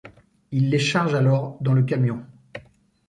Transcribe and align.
Il 0.49 0.71
les 0.71 0.79
charge 0.79 1.13
alors 1.13 1.59
dans 1.61 1.73
le 1.75 1.83
camion. 1.83 2.23